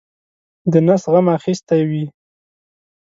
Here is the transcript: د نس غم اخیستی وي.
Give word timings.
د 0.71 0.73
نس 0.87 1.03
غم 1.11 1.27
اخیستی 1.37 1.81
وي. 1.89 2.05